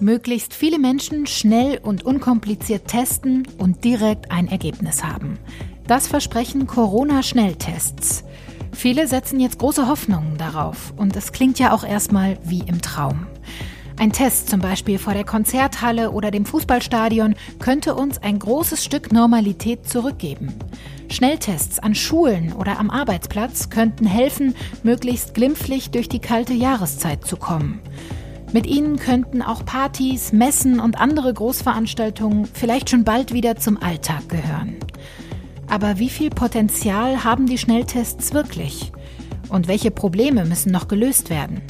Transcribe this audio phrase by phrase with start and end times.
[0.00, 5.38] Möglichst viele Menschen schnell und unkompliziert testen und direkt ein Ergebnis haben.
[5.86, 8.24] Das versprechen Corona-Schnelltests.
[8.72, 13.26] Viele setzen jetzt große Hoffnungen darauf und es klingt ja auch erstmal wie im Traum.
[13.98, 19.12] Ein Test zum Beispiel vor der Konzerthalle oder dem Fußballstadion könnte uns ein großes Stück
[19.12, 20.54] Normalität zurückgeben.
[21.08, 27.36] Schnelltests an Schulen oder am Arbeitsplatz könnten helfen, möglichst glimpflich durch die kalte Jahreszeit zu
[27.36, 27.80] kommen.
[28.52, 34.28] Mit ihnen könnten auch Partys, Messen und andere Großveranstaltungen vielleicht schon bald wieder zum Alltag
[34.28, 34.76] gehören.
[35.68, 38.92] Aber wie viel Potenzial haben die Schnelltests wirklich?
[39.48, 41.62] Und welche Probleme müssen noch gelöst werden?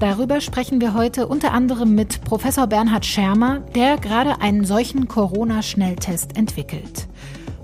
[0.00, 6.36] Darüber sprechen wir heute unter anderem mit Professor Bernhard Schermer, der gerade einen solchen Corona-Schnelltest
[6.36, 7.08] entwickelt.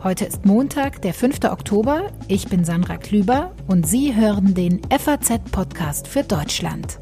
[0.03, 1.45] Heute ist Montag, der 5.
[1.45, 2.11] Oktober.
[2.27, 6.99] Ich bin Sandra Klüber und Sie hören den FAZ-Podcast für Deutschland.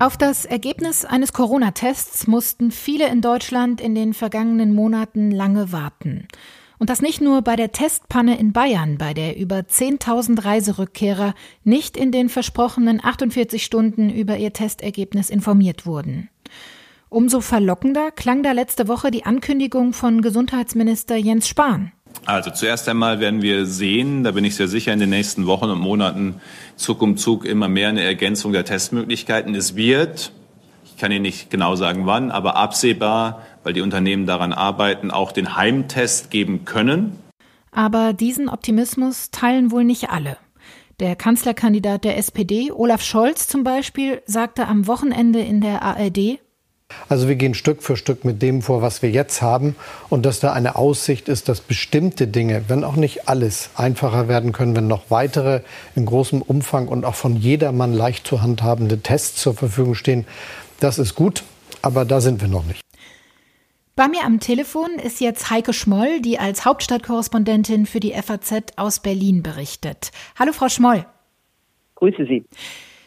[0.00, 6.28] Auf das Ergebnis eines Corona-Tests mussten viele in Deutschland in den vergangenen Monaten lange warten.
[6.78, 11.96] Und das nicht nur bei der Testpanne in Bayern, bei der über 10.000 Reiserückkehrer nicht
[11.96, 16.28] in den versprochenen 48 Stunden über ihr Testergebnis informiert wurden.
[17.08, 21.92] Umso verlockender klang da letzte Woche die Ankündigung von Gesundheitsminister Jens Spahn.
[22.24, 25.66] Also zuerst einmal werden wir sehen, da bin ich sehr sicher, in den nächsten Wochen
[25.66, 26.40] und Monaten
[26.76, 29.54] Zug um Zug immer mehr eine Ergänzung der Testmöglichkeiten.
[29.54, 30.32] Es wird,
[30.96, 35.30] ich kann Ihnen nicht genau sagen wann, aber absehbar, weil die Unternehmen daran arbeiten, auch
[35.30, 37.18] den Heimtest geben können.
[37.70, 40.38] Aber diesen Optimismus teilen wohl nicht alle.
[40.98, 46.38] Der Kanzlerkandidat der SPD, Olaf Scholz zum Beispiel, sagte am Wochenende in der ARD,
[47.08, 49.74] also wir gehen Stück für Stück mit dem vor, was wir jetzt haben
[50.08, 54.52] und dass da eine Aussicht ist, dass bestimmte Dinge, wenn auch nicht alles, einfacher werden
[54.52, 55.62] können, wenn noch weitere
[55.96, 60.26] in großem Umfang und auch von jedermann leicht zu handhabende Tests zur Verfügung stehen.
[60.80, 61.42] Das ist gut,
[61.82, 62.82] aber da sind wir noch nicht.
[63.94, 69.00] Bei mir am Telefon ist jetzt Heike Schmoll, die als Hauptstadtkorrespondentin für die FAZ aus
[69.00, 70.10] Berlin berichtet.
[70.38, 71.06] Hallo, Frau Schmoll.
[71.94, 72.44] Grüße Sie.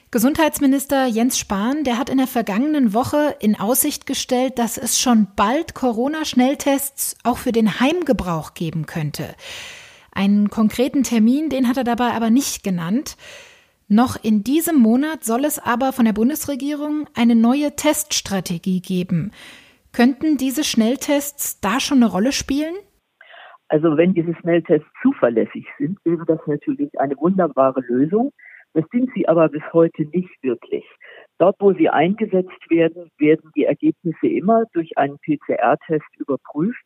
[0.10, 5.28] Gesundheitsminister Jens Spahn, der hat in der vergangenen Woche in Aussicht gestellt, dass es schon
[5.36, 9.36] bald Corona-Schnelltests auch für den Heimgebrauch geben könnte.
[10.12, 13.18] Einen konkreten Termin, den hat er dabei aber nicht genannt.
[13.92, 19.32] Noch in diesem Monat soll es aber von der Bundesregierung eine neue Teststrategie geben.
[19.94, 22.76] Könnten diese Schnelltests da schon eine Rolle spielen?
[23.68, 28.32] Also wenn diese Schnelltests zuverlässig sind, wäre das natürlich eine wunderbare Lösung.
[28.74, 30.86] Das sind sie aber bis heute nicht wirklich.
[31.40, 36.84] Dort, wo sie eingesetzt werden, werden die Ergebnisse immer durch einen PCR-Test überprüft.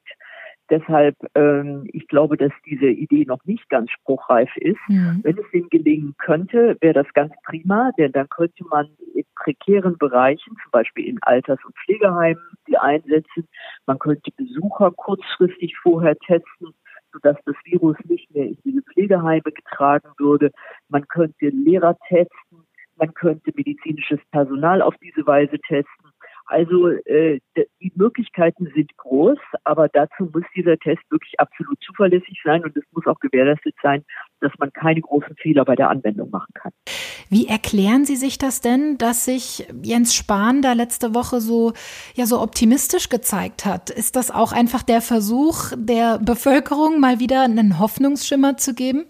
[0.70, 4.80] Deshalb, ähm, ich glaube, dass diese Idee noch nicht ganz spruchreif ist.
[4.88, 5.20] Mhm.
[5.24, 9.98] Wenn es ihm gelingen könnte, wäre das ganz prima, denn dann könnte man in prekären
[9.98, 13.48] Bereichen, zum Beispiel in Alters- und Pflegeheimen, die einsetzen.
[13.86, 16.74] Man könnte Besucher kurzfristig vorher testen
[17.14, 20.52] sodass das Virus nicht mehr in diese Pflegeheime getragen würde.
[20.90, 22.66] Man könnte Lehrer testen,
[22.96, 26.03] man könnte medizinisches Personal auf diese Weise testen.
[26.46, 32.64] Also äh, die Möglichkeiten sind groß, aber dazu muss dieser Test wirklich absolut zuverlässig sein
[32.64, 34.04] und es muss auch gewährleistet sein,
[34.42, 36.72] dass man keine großen Fehler bei der Anwendung machen kann.
[37.30, 41.74] Wie erklären Sie sich das denn, dass sich Jens Spahn da letzte Woche so
[42.14, 43.90] ja so optimistisch gezeigt hat?
[43.90, 49.06] Ist das auch einfach der Versuch der Bevölkerung mal wieder einen Hoffnungsschimmer zu geben?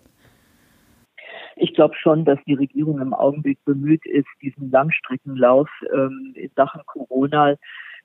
[1.56, 6.81] Ich glaube schon, dass die Regierung im Augenblick bemüht ist, diesen Langstreckenlauf ähm, in Sachen
[6.86, 7.56] Corona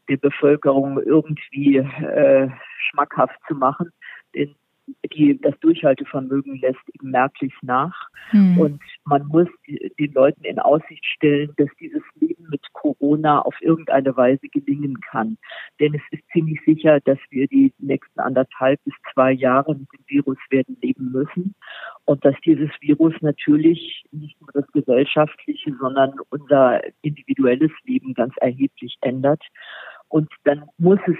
[0.09, 2.49] der Bevölkerung irgendwie äh,
[2.91, 3.93] schmackhaft zu machen.
[4.35, 4.55] Denn
[5.13, 8.09] die, das Durchhaltevermögen lässt eben merklich nach.
[8.31, 8.59] Hm.
[8.59, 9.49] Und man muss
[9.99, 15.39] den Leuten in Aussicht stellen, dass dieses Leben mit Corona auf irgendeine Weise gelingen kann.
[15.81, 20.05] Denn es ist ziemlich sicher, dass wir die nächsten anderthalb bis zwei Jahre mit dem
[20.07, 21.55] Virus werden leben müssen.
[22.05, 28.97] Und dass dieses Virus natürlich nicht nur das gesellschaftliche, sondern unser individuelles Leben ganz erheblich
[29.01, 29.43] ändert.
[30.09, 31.19] Und dann muss es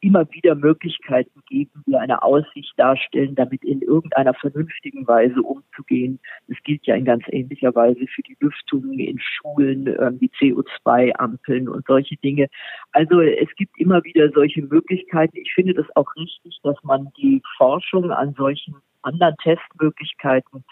[0.00, 6.18] immer wieder Möglichkeiten geben, die eine Aussicht darstellen, damit in irgendeiner vernünftigen Weise umzugehen.
[6.48, 11.68] Das gilt ja in ganz ähnlicher Weise für die Lüftung in Schulen, ähm, die CO2-Ampeln
[11.68, 12.48] und solche Dinge.
[12.92, 15.36] Also es gibt immer wieder solche Möglichkeiten.
[15.36, 20.64] Ich finde das auch richtig, dass man die Forschung an solchen anderen Testmöglichkeiten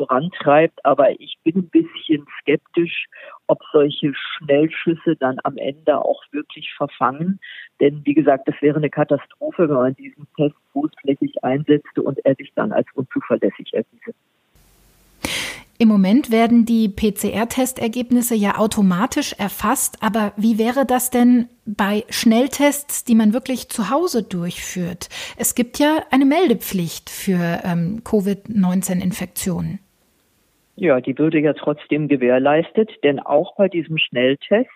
[0.00, 0.84] vorantreibt.
[0.84, 3.06] Aber ich bin ein bisschen skeptisch,
[3.48, 7.38] ob solche Schnellschüsse dann am Ende auch wirklich verfangen.
[7.80, 12.34] Denn wie gesagt, das wäre eine Katastrophe, wenn man diesen Test großflächig einsetzte und er
[12.34, 14.14] sich dann als unzuverlässig erwiese.
[15.80, 23.04] Im Moment werden die PCR-Testergebnisse ja automatisch erfasst, aber wie wäre das denn bei Schnelltests,
[23.04, 25.08] die man wirklich zu Hause durchführt?
[25.38, 29.78] Es gibt ja eine Meldepflicht für ähm, Covid-19-Infektionen.
[30.80, 34.70] Ja, die würde ja trotzdem gewährleistet, denn auch bei diesem Schnelltest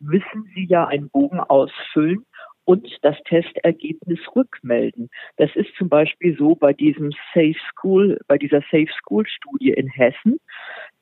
[0.00, 2.26] müssen Sie ja einen Bogen ausfüllen
[2.64, 5.08] und das Testergebnis rückmelden.
[5.36, 9.86] Das ist zum Beispiel so bei diesem Safe School, bei dieser Safe School Studie in
[9.86, 10.40] Hessen.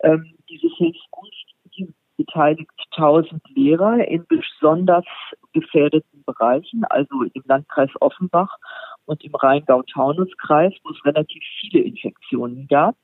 [0.03, 5.07] Ähm, diese Safe School Studie beteiligt 1000 Lehrer in besonders
[5.55, 8.59] gefährdeten Bereichen, also im Landkreis Offenbach
[9.07, 12.95] und im Rheingau-Taunus-Kreis, wo es relativ viele Infektionen gab.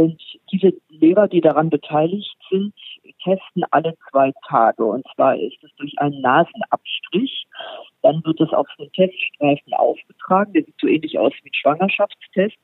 [0.00, 0.18] Und
[0.50, 2.72] diese Lehrer, die daran beteiligt sind,
[3.22, 4.82] testen alle zwei Tage.
[4.82, 7.46] Und zwar ist es durch einen Nasenabstrich.
[8.00, 10.54] Dann wird es auf so einen Teststreifen aufgetragen.
[10.54, 12.56] Der sieht so ähnlich aus wie ein Schwangerschaftstest.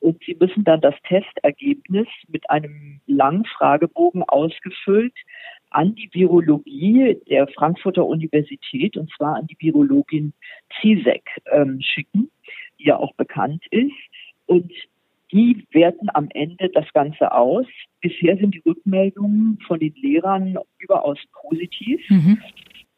[0.00, 5.14] Und Sie müssen dann das Testergebnis mit einem langen Fragebogen ausgefüllt
[5.70, 10.34] an die Virologie der Frankfurter Universität, und zwar an die Virologin
[10.82, 12.30] Zizek, ähm, schicken,
[12.78, 13.96] die ja auch bekannt ist.
[14.44, 14.70] Und
[15.32, 17.66] die werten am Ende das Ganze aus.
[18.00, 22.42] Bisher sind die Rückmeldungen von den Lehrern überaus positiv, mhm.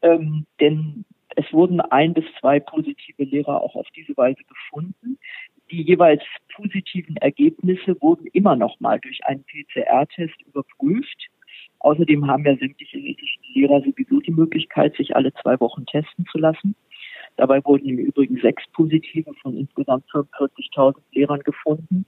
[0.01, 1.05] ähm, denn
[1.35, 5.17] es wurden ein bis zwei positive Lehrer auch auf diese Weise gefunden.
[5.71, 6.21] Die jeweils
[6.53, 11.27] positiven Ergebnisse wurden immer noch mal durch einen PCR-Test überprüft.
[11.79, 12.97] Außerdem haben ja sämtliche
[13.53, 16.75] Lehrer sowieso die Möglichkeit, sich alle zwei Wochen testen zu lassen.
[17.37, 22.05] Dabei wurden im Übrigen sechs Positive von insgesamt 45.000 Lehrern gefunden.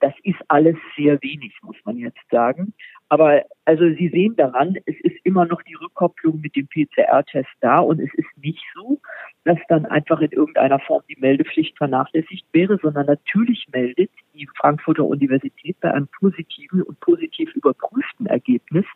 [0.00, 2.72] Das ist alles sehr wenig, muss man jetzt sagen.
[3.10, 7.80] Aber also Sie sehen daran, es ist immer noch die Rückkopplung mit dem PCR-Test da
[7.80, 8.98] und es ist nicht so,
[9.44, 15.04] dass dann einfach in irgendeiner Form die Meldepflicht vernachlässigt wäre, sondern natürlich meldet die Frankfurter
[15.04, 18.86] Universität bei einem positiven und positiv überprüften Ergebnis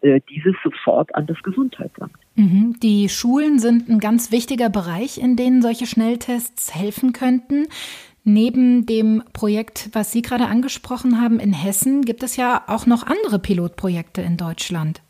[0.00, 2.16] äh, dieses sofort an das Gesundheitsamt.
[2.38, 2.76] Mhm.
[2.80, 7.66] Die Schulen sind ein ganz wichtiger Bereich, in denen solche Schnelltests helfen könnten.
[8.22, 13.04] Neben dem Projekt, was Sie gerade angesprochen haben in Hessen, gibt es ja auch noch
[13.04, 15.02] andere Pilotprojekte in Deutschland.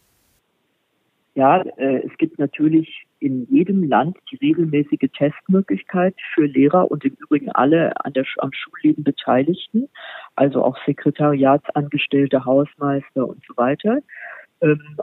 [1.35, 7.15] Ja, äh, es gibt natürlich in jedem Land die regelmäßige Testmöglichkeit für Lehrer und im
[7.15, 9.89] Übrigen alle der, am Schulleben Beteiligten,
[10.35, 13.99] also auch Sekretariatsangestellte, Hausmeister und so weiter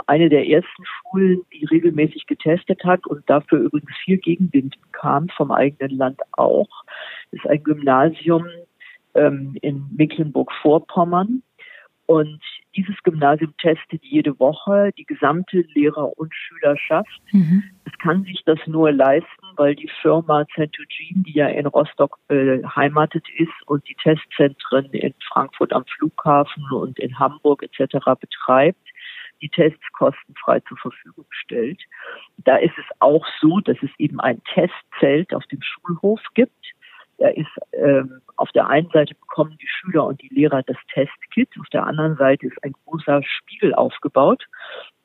[0.07, 5.51] eine der ersten Schulen, die regelmäßig getestet hat und dafür übrigens viel Gegenwind bekam vom
[5.51, 6.69] eigenen Land auch,
[7.31, 8.45] ist ein Gymnasium
[9.13, 11.41] ähm, in Mecklenburg-Vorpommern.
[12.07, 12.39] Und
[12.75, 17.21] dieses Gymnasium testet jede Woche die gesamte Lehrer- und Schülerschaft.
[17.31, 17.63] Mhm.
[17.85, 23.25] Es kann sich das nur leisten, weil die Firma Centogene, die ja in Rostock beheimatet
[23.37, 27.97] ist und die Testzentren in Frankfurt am Flughafen und in Hamburg etc.
[28.19, 28.87] betreibt,
[29.41, 31.81] die Tests kostenfrei zur Verfügung stellt.
[32.37, 36.73] Da ist es auch so, dass es eben ein Testzelt auf dem Schulhof gibt.
[37.17, 41.49] Da ist ähm, auf der einen Seite bekommen die Schüler und die Lehrer das Testkit,
[41.59, 44.45] auf der anderen Seite ist ein großer Spiegel aufgebaut.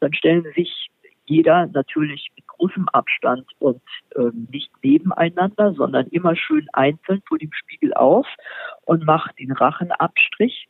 [0.00, 0.91] Dann stellen sich
[1.26, 3.83] jeder natürlich mit großem Abstand und
[4.17, 8.26] ähm, nicht nebeneinander, sondern immer schön einzeln vor dem Spiegel auf
[8.85, 10.69] und macht den Rachenabstrich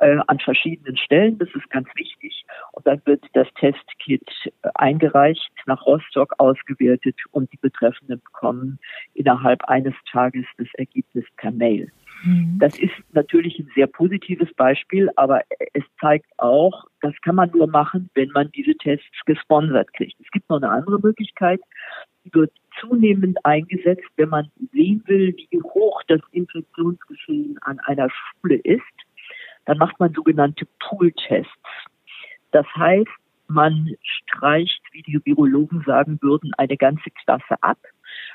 [0.00, 1.38] äh, an verschiedenen Stellen.
[1.38, 2.44] Das ist ganz wichtig.
[2.72, 8.78] Und dann wird das Testkit äh, eingereicht, nach Rostock ausgewertet und die Betreffenden bekommen
[9.14, 11.90] innerhalb eines Tages das Ergebnis per Mail.
[12.24, 12.58] Mhm.
[12.58, 17.68] Das ist natürlich ein sehr positives Beispiel, aber es zeigt auch, das kann man nur
[17.68, 20.18] machen, wenn man diese Tests gesponsert kriegt.
[20.20, 21.60] Es gibt noch eine andere Möglichkeit,
[22.24, 28.56] die wird zunehmend eingesetzt, wenn man sehen will, wie hoch das Infektionsgeschehen an einer Schule
[28.56, 28.82] ist
[29.68, 31.52] dann macht man sogenannte Pool-Tests.
[32.52, 33.10] Das heißt,
[33.48, 37.76] man streicht, wie die Virologen sagen würden, eine ganze Klasse ab.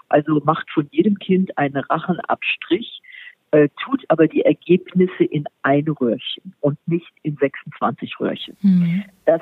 [0.10, 3.02] Also macht von jedem Kind einen Rachenabstrich,
[3.50, 8.56] äh, tut aber die Ergebnisse in ein Röhrchen und nicht in 26 Röhrchen.
[8.62, 9.04] Mhm.
[9.26, 9.42] Das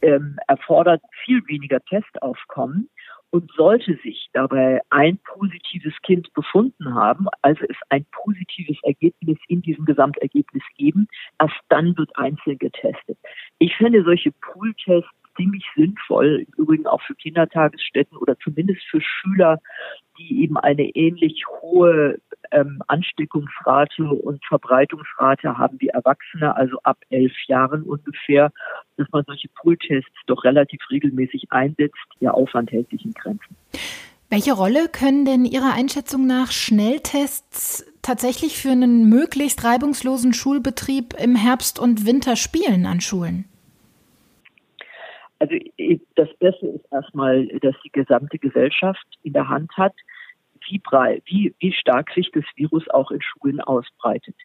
[0.00, 2.88] ähm, erfordert viel weniger Testaufkommen
[3.32, 9.62] und sollte sich dabei ein positives Kind befunden haben, also es ein positives Ergebnis in
[9.62, 11.08] diesem Gesamtergebnis geben,
[11.40, 13.18] erst dann wird einzeln getestet.
[13.58, 19.58] Ich finde solche Pooltests ziemlich sinnvoll, im Übrigen auch für Kindertagesstätten oder zumindest für Schüler,
[20.18, 22.18] die eben eine ähnlich hohe
[22.50, 28.52] ähm, Ansteckungsrate und Verbreitungsrate haben wie Erwachsene, also ab elf Jahren ungefähr,
[28.96, 31.96] dass man solche Pooltests doch relativ regelmäßig einsetzt.
[32.20, 33.56] Ihr Aufwand hält sich in Grenzen.
[34.28, 41.36] Welche Rolle können denn Ihrer Einschätzung nach Schnelltests tatsächlich für einen möglichst reibungslosen Schulbetrieb im
[41.36, 43.44] Herbst und Winter spielen an Schulen?
[45.42, 45.56] Also
[46.14, 49.94] das Beste ist erstmal, dass die gesamte Gesellschaft in der Hand hat,
[50.68, 50.80] wie,
[51.24, 54.36] wie, wie stark sich das Virus auch in Schulen ausbreitet.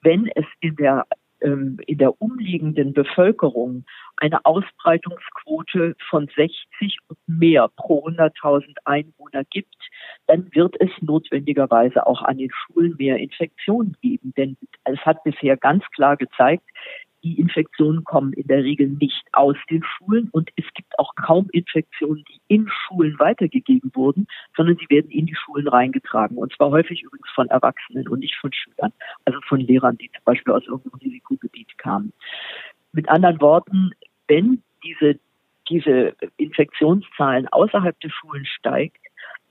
[0.00, 1.06] Wenn es in der
[1.40, 3.84] ähm, in der umliegenden Bevölkerung
[4.16, 9.74] eine Ausbreitungsquote von 60 und mehr pro 100.000 Einwohner gibt,
[10.28, 14.32] dann wird es notwendigerweise auch an den Schulen mehr Infektionen geben.
[14.36, 16.64] Denn es hat bisher ganz klar gezeigt,
[17.24, 21.48] die Infektionen kommen in der Regel nicht aus den Schulen und es gibt auch kaum
[21.52, 26.36] Infektionen, die in Schulen weitergegeben wurden, sondern sie werden in die Schulen reingetragen.
[26.36, 28.92] Und zwar häufig übrigens von Erwachsenen und nicht von Schülern,
[29.24, 32.12] also von Lehrern, die zum Beispiel aus irgendeinem Risikogebiet kamen.
[32.92, 33.92] Mit anderen Worten,
[34.28, 35.18] wenn diese,
[35.68, 38.98] diese Infektionszahlen außerhalb der Schulen steigt,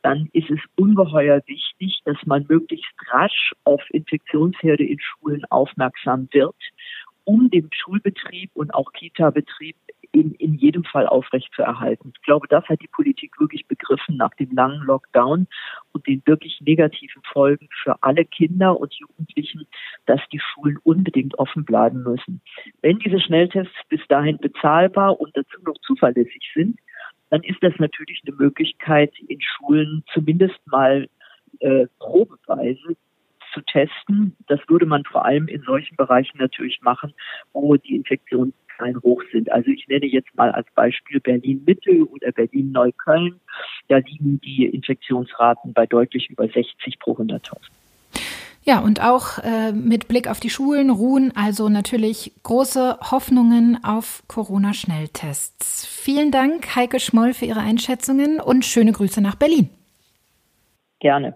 [0.04, 6.56] dann ist es ungeheuer wichtig, dass man möglichst rasch auf Infektionsherde in Schulen aufmerksam wird
[7.26, 9.76] um den Schulbetrieb und auch Kita-Betrieb
[10.14, 12.14] in, in jedem Fall aufrechtzuerhalten.
[12.16, 15.48] Ich glaube, das hat die Politik wirklich begriffen nach dem langen Lockdown
[15.92, 19.68] und den wirklich negativen Folgen für alle Kinder und Jugendlichen,
[20.06, 22.42] dass die Schulen unbedingt offen bleiben müssen.
[22.82, 26.80] Wenn diese Schnelltests bis dahin bezahlbar und dazu noch zuverlässig sind,
[27.32, 31.10] dann ist das natürlich eine Möglichkeit, in Schulen zumindest mal
[31.60, 32.96] äh, probeweise
[33.54, 34.36] zu testen.
[34.48, 37.14] Das würde man vor allem in solchen Bereichen natürlich machen,
[37.54, 39.52] wo die Infektionszahlen hoch sind.
[39.52, 43.40] Also ich nenne jetzt mal als Beispiel Berlin-Mitte oder Berlin-Neukölln.
[43.88, 47.58] Da liegen die Infektionsraten bei deutlich über 60 pro 100.000.
[48.66, 54.24] Ja, und auch äh, mit Blick auf die Schulen ruhen also natürlich große Hoffnungen auf
[54.28, 55.86] Corona-Schnelltests.
[55.86, 59.70] Vielen Dank, Heike Schmoll, für Ihre Einschätzungen und schöne Grüße nach Berlin.
[61.02, 61.36] Gerne.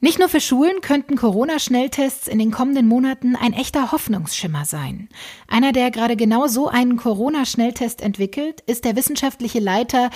[0.00, 5.08] Nicht nur für Schulen könnten Corona-Schnelltests in den kommenden Monaten ein echter Hoffnungsschimmer sein.
[5.48, 10.10] Einer, der gerade genau so einen Corona-Schnelltest entwickelt, ist der wissenschaftliche Leiter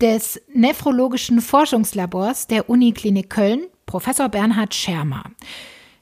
[0.00, 5.24] des nephrologischen Forschungslabors der Uniklinik Köln, Professor Bernhard Schermer.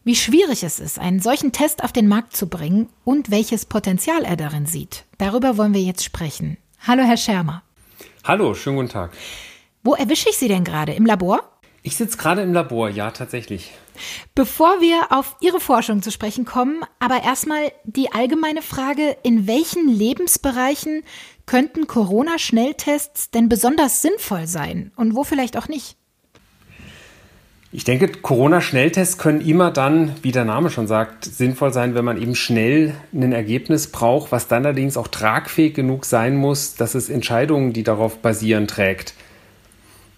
[0.02, 4.25] Wie schwierig es ist, einen solchen Test auf den Markt zu bringen und welches Potenzial
[4.25, 6.59] er darin sieht, darüber wollen wir jetzt sprechen.
[6.87, 7.62] Hallo, Herr Schermer.
[8.23, 9.12] Hallo, schönen guten Tag.
[9.83, 10.93] Wo erwische ich Sie denn gerade?
[10.93, 11.54] Im Labor?
[11.87, 13.73] Ich sitze gerade im Labor, ja, tatsächlich.
[14.35, 19.87] Bevor wir auf Ihre Forschung zu sprechen kommen, aber erstmal die allgemeine Frage, in welchen
[19.87, 21.03] Lebensbereichen
[21.45, 25.99] könnten Corona-Schnelltests denn besonders sinnvoll sein und wo vielleicht auch nicht?
[27.71, 32.23] Ich denke, Corona-Schnelltests können immer dann, wie der Name schon sagt, sinnvoll sein, wenn man
[32.23, 37.11] eben schnell ein Ergebnis braucht, was dann allerdings auch tragfähig genug sein muss, dass es
[37.11, 39.12] Entscheidungen, die darauf basieren, trägt.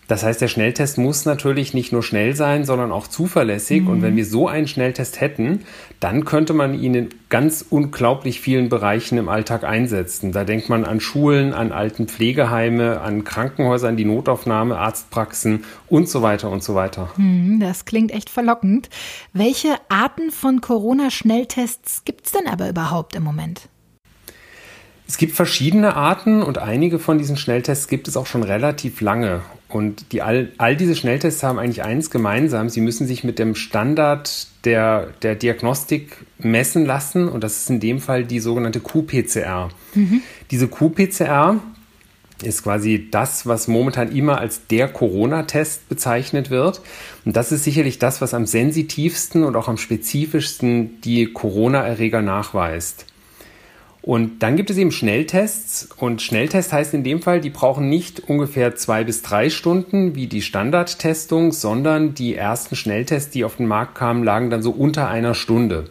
[0.09, 3.83] Das heißt, der Schnelltest muss natürlich nicht nur schnell sein, sondern auch zuverlässig.
[3.83, 3.89] Mhm.
[3.89, 5.63] Und wenn wir so einen Schnelltest hätten,
[5.99, 10.31] dann könnte man ihn in ganz unglaublich vielen Bereichen im Alltag einsetzen.
[10.31, 16.09] Da denkt man an Schulen, an alten Pflegeheime, an Krankenhäuser, an die Notaufnahme, Arztpraxen und
[16.09, 17.11] so weiter und so weiter.
[17.17, 18.89] Mhm, das klingt echt verlockend.
[19.33, 23.69] Welche Arten von Corona-Schnelltests gibt es denn aber überhaupt im Moment?
[25.09, 29.41] Es gibt verschiedene Arten und einige von diesen Schnelltests gibt es auch schon relativ lange.
[29.69, 32.69] Und die, all, all diese Schnelltests haben eigentlich eins gemeinsam.
[32.69, 37.29] Sie müssen sich mit dem Standard der, der Diagnostik messen lassen.
[37.29, 39.71] Und das ist in dem Fall die sogenannte QPCR.
[39.95, 40.23] Mhm.
[40.53, 41.61] Diese QPCR
[42.43, 46.81] ist quasi das, was momentan immer als der Corona-Test bezeichnet wird.
[47.25, 53.07] Und das ist sicherlich das, was am sensitivsten und auch am spezifischsten die Corona-Erreger nachweist.
[54.07, 55.89] Und dann gibt es eben Schnelltests.
[55.97, 60.29] Und Schnelltest heißt in dem Fall, die brauchen nicht ungefähr zwei bis drei Stunden wie
[60.29, 65.09] die Standardtestung, sondern die ersten Schnelltests, die auf den Markt kamen, lagen dann so unter
[65.09, 65.89] einer Stunde.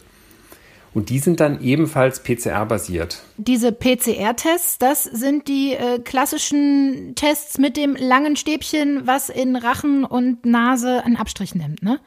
[0.94, 3.22] Und die sind dann ebenfalls PCR-basiert.
[3.36, 10.06] Diese PCR-Tests, das sind die äh, klassischen Tests mit dem langen Stäbchen, was in Rachen
[10.06, 12.00] und Nase einen Abstrich nimmt, ne?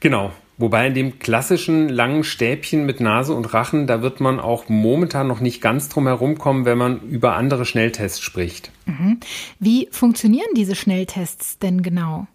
[0.00, 0.32] Genau.
[0.58, 5.28] Wobei in dem klassischen langen Stäbchen mit Nase und Rachen, da wird man auch momentan
[5.28, 8.72] noch nicht ganz drum herum kommen, wenn man über andere Schnelltests spricht.
[8.86, 9.20] Mhm.
[9.60, 12.26] Wie funktionieren diese Schnelltests denn genau?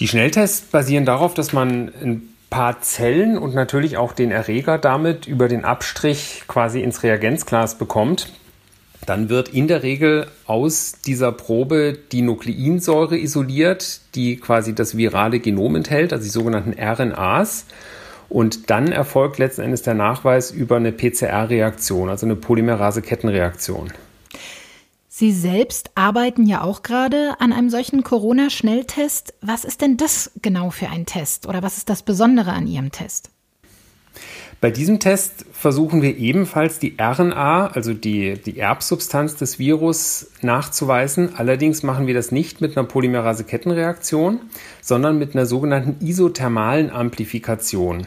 [0.00, 5.26] Die Schnelltests basieren darauf, dass man ein paar Zellen und natürlich auch den Erreger damit
[5.26, 8.32] über den Abstrich quasi ins Reagenzglas bekommt,
[9.06, 15.40] dann wird in der Regel aus dieser Probe die Nukleinsäure isoliert, die quasi das virale
[15.40, 17.66] Genom enthält, also die sogenannten RNAs.
[18.28, 23.92] Und dann erfolgt letzten Endes der Nachweis über eine PCR-Reaktion, also eine Polymerase-Kettenreaktion.
[25.08, 29.34] Sie selbst arbeiten ja auch gerade an einem solchen Corona-Schnelltest.
[29.42, 32.92] Was ist denn das genau für ein Test oder was ist das Besondere an Ihrem
[32.92, 33.30] Test?
[34.60, 41.30] Bei diesem Test versuchen wir ebenfalls die RNA, also die, die Erbsubstanz des Virus, nachzuweisen.
[41.34, 44.40] Allerdings machen wir das nicht mit einer Polymerase-Kettenreaktion,
[44.82, 48.06] sondern mit einer sogenannten isothermalen Amplifikation.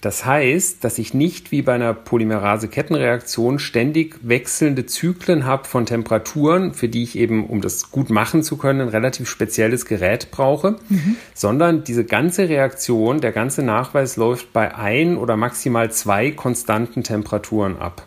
[0.00, 6.72] Das heißt, dass ich nicht wie bei einer Polymerase-Kettenreaktion ständig wechselnde Zyklen habe von Temperaturen,
[6.72, 10.76] für die ich eben, um das gut machen zu können, ein relativ spezielles Gerät brauche,
[10.88, 11.16] mhm.
[11.34, 17.76] sondern diese ganze Reaktion, der ganze Nachweis läuft bei ein oder maximal zwei konstanten Temperaturen
[17.76, 18.06] ab.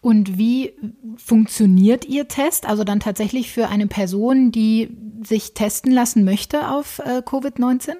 [0.00, 0.72] Und wie
[1.16, 2.66] funktioniert Ihr Test?
[2.66, 7.96] Also dann tatsächlich für eine Person, die sich testen lassen möchte auf äh, Covid-19?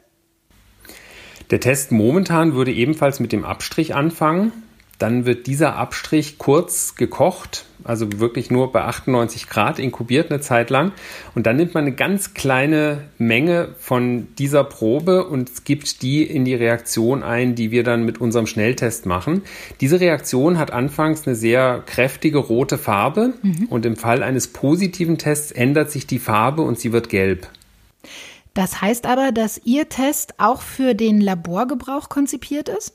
[1.50, 4.52] Der Test momentan würde ebenfalls mit dem Abstrich anfangen.
[4.98, 10.70] Dann wird dieser Abstrich kurz gekocht, also wirklich nur bei 98 Grad inkubiert eine Zeit
[10.70, 10.92] lang.
[11.34, 16.46] Und dann nimmt man eine ganz kleine Menge von dieser Probe und gibt die in
[16.46, 19.42] die Reaktion ein, die wir dann mit unserem Schnelltest machen.
[19.82, 23.66] Diese Reaktion hat anfangs eine sehr kräftige rote Farbe mhm.
[23.68, 27.48] und im Fall eines positiven Tests ändert sich die Farbe und sie wird gelb.
[28.56, 32.94] Das heißt aber, dass Ihr Test auch für den Laborgebrauch konzipiert ist?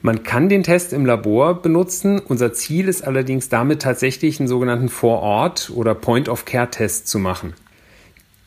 [0.00, 2.20] Man kann den Test im Labor benutzen.
[2.20, 7.54] Unser Ziel ist allerdings damit tatsächlich einen sogenannten Vorort- oder Point-of-Care-Test zu machen.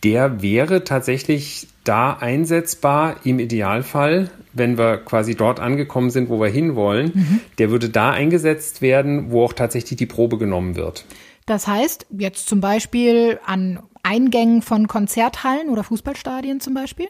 [0.05, 6.50] Der wäre tatsächlich da einsetzbar im Idealfall, wenn wir quasi dort angekommen sind, wo wir
[6.50, 7.12] hinwollen.
[7.13, 7.39] Mhm.
[7.57, 11.03] Der würde da eingesetzt werden, wo auch tatsächlich die Probe genommen wird.
[11.45, 17.08] Das heißt, jetzt zum Beispiel an Eingängen von Konzerthallen oder Fußballstadien zum Beispiel?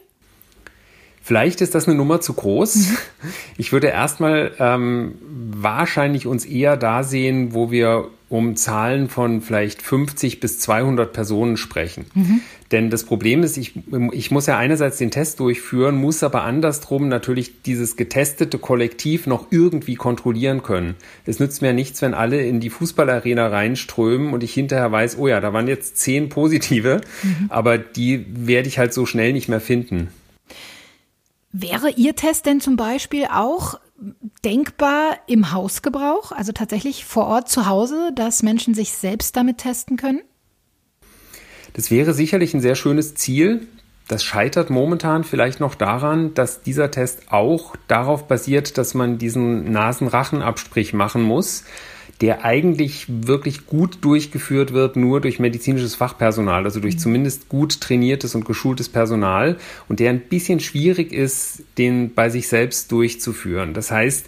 [1.22, 2.74] Vielleicht ist das eine Nummer zu groß.
[2.76, 2.96] Mhm.
[3.56, 9.82] Ich würde erstmal ähm, wahrscheinlich uns eher da sehen, wo wir um Zahlen von vielleicht
[9.82, 12.06] 50 bis 200 Personen sprechen.
[12.14, 12.40] Mhm.
[12.70, 13.74] Denn das Problem ist, ich,
[14.12, 19.48] ich muss ja einerseits den Test durchführen, muss aber andersrum natürlich dieses getestete Kollektiv noch
[19.50, 20.94] irgendwie kontrollieren können.
[21.26, 25.28] Es nützt mir nichts, wenn alle in die Fußballarena reinströmen und ich hinterher weiß, oh
[25.28, 27.46] ja, da waren jetzt zehn positive, mhm.
[27.50, 30.08] aber die werde ich halt so schnell nicht mehr finden.
[31.52, 33.78] Wäre Ihr Test denn zum Beispiel auch
[34.44, 39.96] denkbar im Hausgebrauch, also tatsächlich vor Ort zu Hause, dass Menschen sich selbst damit testen
[39.96, 40.20] können?
[41.74, 43.66] Das wäre sicherlich ein sehr schönes Ziel.
[44.08, 49.70] Das scheitert momentan vielleicht noch daran, dass dieser Test auch darauf basiert, dass man diesen
[49.72, 51.64] Nasenrachenabstrich machen muss
[52.20, 56.98] der eigentlich wirklich gut durchgeführt wird, nur durch medizinisches Fachpersonal, also durch mhm.
[56.98, 59.56] zumindest gut trainiertes und geschultes Personal
[59.88, 63.74] und der ein bisschen schwierig ist, den bei sich selbst durchzuführen.
[63.74, 64.26] Das heißt,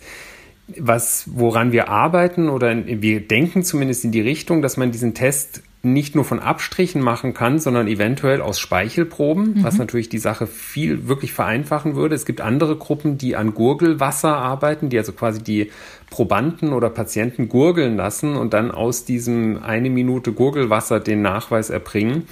[0.79, 5.63] was, woran wir arbeiten oder wir denken zumindest in die Richtung, dass man diesen Test
[5.85, 9.65] nicht nur von Abstrichen machen kann, sondern eventuell aus Speichelproben, mhm.
[9.65, 12.15] was natürlich die Sache viel wirklich vereinfachen würde.
[12.15, 15.71] Es gibt andere Gruppen, die an Gurgelwasser arbeiten, die also quasi die
[16.15, 22.29] Probanden oder Patienten gurgeln lassen und dann aus diesem eine Minute Gurgelwasser den Nachweis erbringen.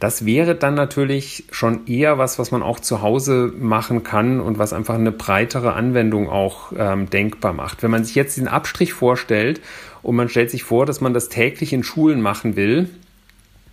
[0.00, 4.58] Das wäre dann natürlich schon eher was, was man auch zu Hause machen kann und
[4.58, 7.82] was einfach eine breitere Anwendung auch ähm, denkbar macht.
[7.82, 9.62] Wenn man sich jetzt den Abstrich vorstellt
[10.02, 12.90] und man stellt sich vor, dass man das täglich in Schulen machen will,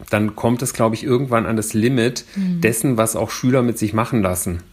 [0.09, 2.61] dann kommt es, glaube ich, irgendwann an das Limit mhm.
[2.61, 4.63] dessen, was auch Schüler mit sich machen lassen.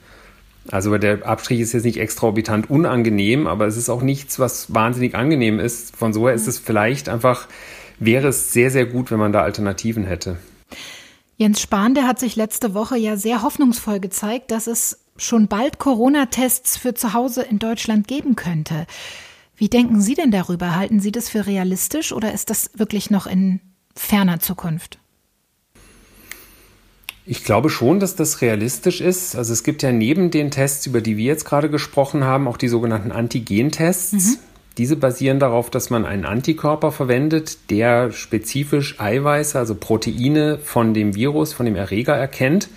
[0.71, 5.15] Also der Abstrich ist jetzt nicht extraorbitant unangenehm, aber es ist auch nichts, was wahnsinnig
[5.15, 5.97] angenehm ist.
[5.97, 7.49] Von so her ist es vielleicht einfach,
[7.99, 10.37] wäre es sehr, sehr gut, wenn man da Alternativen hätte.
[11.37, 15.79] Jens Spahn, der hat sich letzte Woche ja sehr hoffnungsvoll gezeigt, dass es schon bald
[15.79, 18.87] Corona-Tests für zu Hause in Deutschland geben könnte.
[19.57, 20.77] Wie denken Sie denn darüber?
[20.77, 23.61] Halten Sie das für realistisch oder ist das wirklich noch in
[23.95, 24.99] ferner Zukunft?
[27.29, 29.35] Ich glaube schon, dass das realistisch ist.
[29.35, 32.57] Also es gibt ja neben den Tests, über die wir jetzt gerade gesprochen haben, auch
[32.57, 34.13] die sogenannten Antigentests.
[34.13, 34.39] Mhm.
[34.79, 41.17] Diese basieren darauf, dass man einen Antikörper verwendet, der spezifisch Eiweiße, also Proteine von dem
[41.17, 42.69] Virus, von dem Erreger erkennt.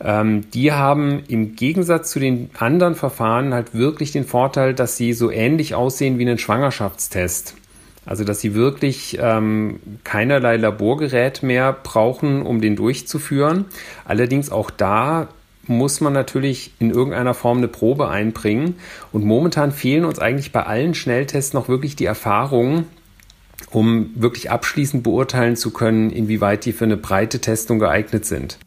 [0.00, 5.14] Ähm, die haben im Gegensatz zu den anderen Verfahren halt wirklich den Vorteil, dass sie
[5.14, 7.54] so ähnlich aussehen wie ein Schwangerschaftstest.
[8.04, 13.66] Also dass sie wirklich ähm, keinerlei Laborgerät mehr brauchen, um den durchzuführen.
[14.04, 15.28] Allerdings auch da
[15.66, 18.76] muss man natürlich in irgendeiner Form eine Probe einbringen.
[19.12, 22.86] Und momentan fehlen uns eigentlich bei allen Schnelltests noch wirklich die Erfahrungen,
[23.70, 28.58] um wirklich abschließend beurteilen zu können, inwieweit die für eine breite Testung geeignet sind.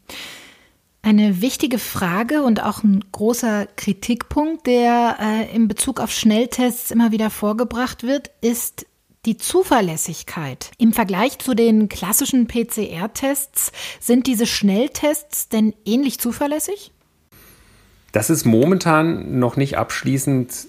[1.02, 7.12] Eine wichtige Frage und auch ein großer Kritikpunkt, der äh, in Bezug auf Schnelltests immer
[7.12, 8.86] wieder vorgebracht wird, ist
[9.26, 10.70] die Zuverlässigkeit.
[10.78, 16.92] Im Vergleich zu den klassischen PCR-Tests sind diese Schnelltests denn ähnlich zuverlässig?
[18.12, 20.68] Das ist momentan noch nicht abschließend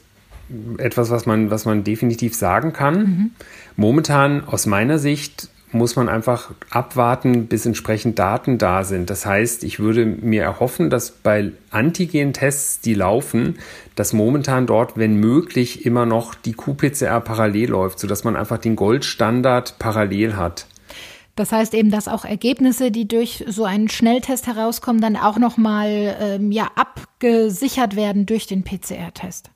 [0.78, 2.98] etwas, was man, was man definitiv sagen kann.
[2.98, 3.32] Mhm.
[3.76, 9.10] Momentan aus meiner Sicht muss man einfach abwarten, bis entsprechend Daten da sind.
[9.10, 13.60] Das heißt, ich würde mir erhoffen, dass bei Antigen-Tests, die laufen,
[13.96, 18.76] dass momentan dort, wenn möglich, immer noch die qPCR parallel läuft, sodass man einfach den
[18.76, 20.68] Goldstandard parallel hat.
[21.36, 26.18] Das heißt eben, dass auch Ergebnisse, die durch so einen Schnelltest herauskommen, dann auch nochmal
[26.20, 29.52] ähm, ja, abgesichert werden durch den PCR-Test.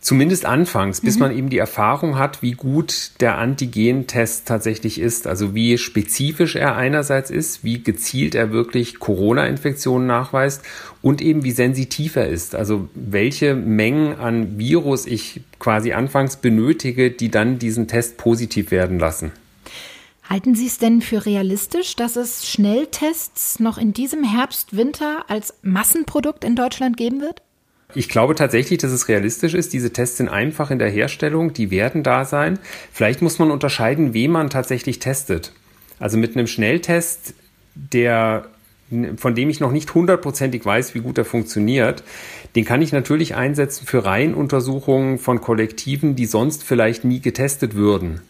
[0.00, 1.20] Zumindest anfangs, bis mhm.
[1.20, 5.26] man eben die Erfahrung hat, wie gut der Antigen-Test tatsächlich ist.
[5.26, 10.62] Also wie spezifisch er einerseits ist, wie gezielt er wirklich Corona-Infektionen nachweist
[11.02, 12.54] und eben wie sensitiv er ist.
[12.54, 19.00] Also welche Mengen an Virus ich quasi anfangs benötige, die dann diesen Test positiv werden
[19.00, 19.32] lassen.
[20.28, 25.54] Halten Sie es denn für realistisch, dass es Schnelltests noch in diesem Herbst, Winter als
[25.62, 27.42] Massenprodukt in Deutschland geben wird?
[27.94, 29.72] Ich glaube tatsächlich, dass es realistisch ist.
[29.72, 32.58] Diese Tests sind einfach in der Herstellung, die werden da sein.
[32.92, 35.52] Vielleicht muss man unterscheiden, wen man tatsächlich testet.
[35.98, 37.34] Also mit einem Schnelltest,
[37.74, 38.46] der
[39.16, 42.02] von dem ich noch nicht hundertprozentig weiß, wie gut er funktioniert,
[42.56, 48.22] den kann ich natürlich einsetzen für Reihenuntersuchungen von Kollektiven, die sonst vielleicht nie getestet würden.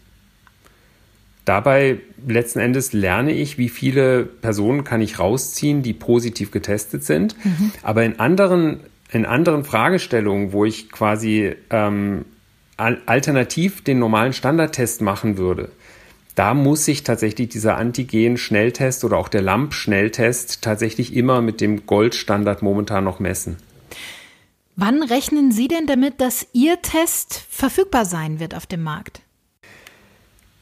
[1.45, 7.37] Dabei letzten Endes lerne ich, wie viele Personen kann ich rausziehen, die positiv getestet sind.
[7.45, 7.73] Mhm.
[7.83, 12.25] Aber in anderen in anderen Fragestellungen, wo ich quasi ähm,
[12.77, 15.71] alternativ den normalen Standardtest machen würde,
[16.35, 22.63] da muss sich tatsächlich dieser Antigen-Schnelltest oder auch der LAMP-Schnelltest tatsächlich immer mit dem Goldstandard
[22.63, 23.57] momentan noch messen.
[24.77, 29.23] Wann rechnen Sie denn damit, dass Ihr Test verfügbar sein wird auf dem Markt?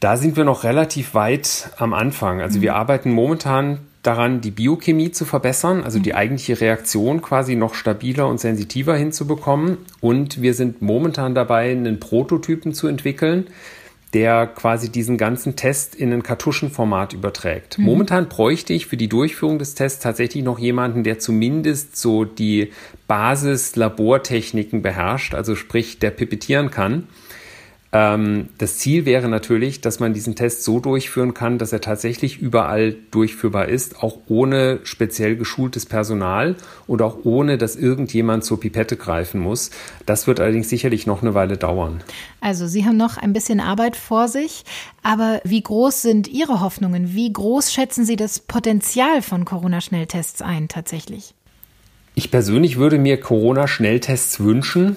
[0.00, 2.40] Da sind wir noch relativ weit am Anfang.
[2.40, 2.62] Also mhm.
[2.62, 6.16] wir arbeiten momentan daran, die Biochemie zu verbessern, also die mhm.
[6.16, 9.78] eigentliche Reaktion quasi noch stabiler und sensitiver hinzubekommen.
[10.00, 13.46] Und wir sind momentan dabei, einen Prototypen zu entwickeln,
[14.14, 17.78] der quasi diesen ganzen Test in ein Kartuschenformat überträgt.
[17.78, 17.84] Mhm.
[17.84, 22.72] Momentan bräuchte ich für die Durchführung des Tests tatsächlich noch jemanden, der zumindest so die
[23.08, 27.08] Basis-Labortechniken beherrscht, also sprich, der pipettieren kann.
[27.96, 32.38] Ähm, das Ziel wäre natürlich, dass man diesen Test so durchführen kann, dass er tatsächlich
[32.38, 36.56] überall durchführbar ist, auch ohne speziell geschultes Personal
[36.86, 39.70] und auch ohne, dass irgendjemand zur Pipette greifen muss.
[40.04, 42.02] Das wird allerdings sicherlich noch eine Weile dauern.
[42.42, 44.64] Also Sie haben noch ein bisschen Arbeit vor sich,
[45.02, 47.14] aber wie groß sind Ihre Hoffnungen?
[47.14, 51.32] Wie groß schätzen Sie das Potenzial von Corona-Schnelltests ein tatsächlich?
[52.14, 54.96] Ich persönlich würde mir Corona-Schnelltests wünschen,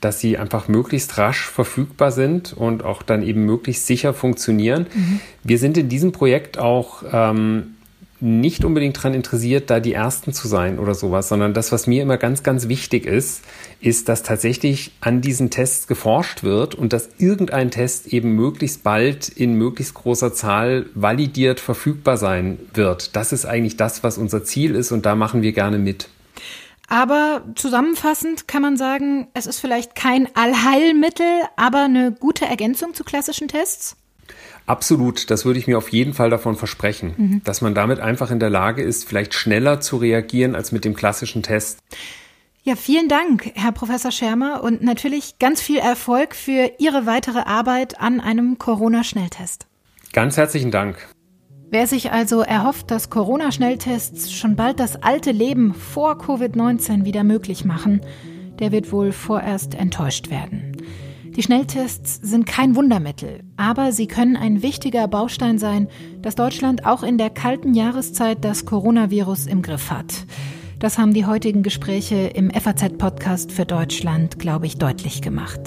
[0.00, 4.86] dass sie einfach möglichst rasch verfügbar sind und auch dann eben möglichst sicher funktionieren.
[4.94, 5.20] Mhm.
[5.44, 7.74] Wir sind in diesem Projekt auch ähm,
[8.20, 12.02] nicht unbedingt daran interessiert, da die Ersten zu sein oder sowas, sondern das, was mir
[12.02, 13.42] immer ganz, ganz wichtig ist,
[13.80, 19.28] ist, dass tatsächlich an diesen Tests geforscht wird und dass irgendein Test eben möglichst bald
[19.28, 23.14] in möglichst großer Zahl validiert verfügbar sein wird.
[23.14, 26.08] Das ist eigentlich das, was unser Ziel ist und da machen wir gerne mit.
[26.88, 33.04] Aber zusammenfassend kann man sagen, es ist vielleicht kein Allheilmittel, aber eine gute Ergänzung zu
[33.04, 33.96] klassischen Tests?
[34.64, 37.42] Absolut, das würde ich mir auf jeden Fall davon versprechen, mhm.
[37.44, 40.94] dass man damit einfach in der Lage ist, vielleicht schneller zu reagieren als mit dem
[40.94, 41.78] klassischen Test.
[42.62, 48.00] Ja, vielen Dank, Herr Professor Schermer, und natürlich ganz viel Erfolg für Ihre weitere Arbeit
[48.00, 49.66] an einem Corona-Schnelltest.
[50.12, 51.08] Ganz herzlichen Dank.
[51.70, 57.66] Wer sich also erhofft, dass Corona-Schnelltests schon bald das alte Leben vor Covid-19 wieder möglich
[57.66, 58.00] machen,
[58.58, 60.76] der wird wohl vorerst enttäuscht werden.
[61.36, 65.88] Die Schnelltests sind kein Wundermittel, aber sie können ein wichtiger Baustein sein,
[66.22, 70.26] dass Deutschland auch in der kalten Jahreszeit das Coronavirus im Griff hat.
[70.78, 75.60] Das haben die heutigen Gespräche im FAZ-Podcast für Deutschland, glaube ich, deutlich gemacht.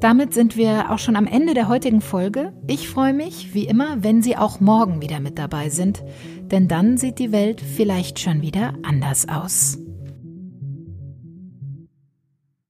[0.00, 2.52] Damit sind wir auch schon am Ende der heutigen Folge.
[2.66, 6.02] Ich freue mich, wie immer, wenn Sie auch morgen wieder mit dabei sind,
[6.42, 9.78] denn dann sieht die Welt vielleicht schon wieder anders aus.